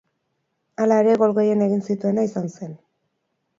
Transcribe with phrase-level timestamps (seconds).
[0.85, 2.75] Hala ere, gol gehien egin zituena izan zen.